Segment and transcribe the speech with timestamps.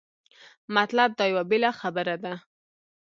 [0.75, 2.33] مطلب دا یوه بېله خبره ده.